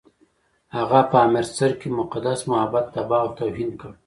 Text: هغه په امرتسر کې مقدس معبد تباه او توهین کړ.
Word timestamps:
هغه 0.75 0.99
په 1.11 1.17
امرتسر 1.27 1.71
کې 1.79 1.87
مقدس 1.99 2.39
معبد 2.51 2.85
تباه 2.93 3.21
او 3.25 3.29
توهین 3.39 3.71
کړ. 3.81 3.91